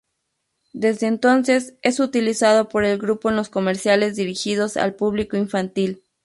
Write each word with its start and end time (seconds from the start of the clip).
Desde 0.73 1.05
entonces 1.05 1.75
es 1.83 1.99
utilizado 1.99 2.69
por 2.69 2.85
el 2.85 2.97
grupo 2.97 3.29
en 3.29 3.35
los 3.35 3.49
comerciales 3.49 4.15
dirigidos 4.15 4.75
al 4.75 4.95
público 4.95 5.37
infantil. 5.37 6.01